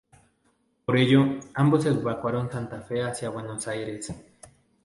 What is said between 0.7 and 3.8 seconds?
Por ello, ambos evacuaron Santa Fe hacia Buenos